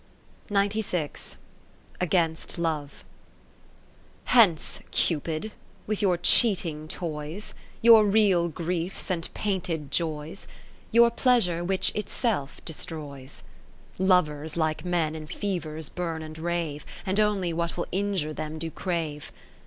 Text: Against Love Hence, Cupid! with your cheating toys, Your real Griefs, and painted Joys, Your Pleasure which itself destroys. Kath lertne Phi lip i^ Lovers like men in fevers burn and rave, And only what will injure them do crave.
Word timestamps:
Against 1.99 2.57
Love 2.57 3.05
Hence, 4.23 4.79
Cupid! 4.89 5.51
with 5.85 6.01
your 6.01 6.17
cheating 6.17 6.87
toys, 6.87 7.53
Your 7.83 8.03
real 8.05 8.49
Griefs, 8.49 9.11
and 9.11 9.31
painted 9.35 9.91
Joys, 9.91 10.47
Your 10.91 11.11
Pleasure 11.11 11.63
which 11.63 11.93
itself 11.93 12.65
destroys. 12.65 13.43
Kath 13.99 13.99
lertne 13.99 13.99
Phi 13.99 14.03
lip 14.03 14.07
i^ 14.07 14.09
Lovers 14.09 14.57
like 14.57 14.83
men 14.83 15.13
in 15.13 15.27
fevers 15.27 15.89
burn 15.89 16.23
and 16.23 16.39
rave, 16.39 16.83
And 17.05 17.19
only 17.19 17.53
what 17.53 17.77
will 17.77 17.85
injure 17.91 18.33
them 18.33 18.57
do 18.57 18.71
crave. 18.71 19.31